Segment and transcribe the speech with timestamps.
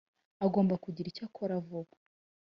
[0.45, 1.93] agomba kugira icyo akora vuba